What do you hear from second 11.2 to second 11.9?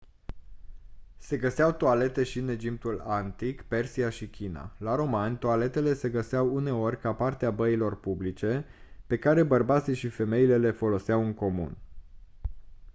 în comun